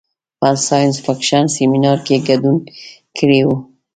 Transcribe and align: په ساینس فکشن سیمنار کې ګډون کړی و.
په 0.39 0.49
ساینس 0.67 0.95
فکشن 1.05 1.45
سیمنار 1.57 1.97
کې 2.05 2.15
ګډون 2.27 2.57
کړی 3.17 3.41
و. 3.45 3.47